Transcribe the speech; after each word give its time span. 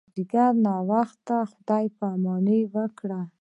مازیګر 0.07 0.51
ناوخته 0.65 1.37
خدای 1.51 1.85
پاماني 1.97 2.59
وکړه. 2.73 3.21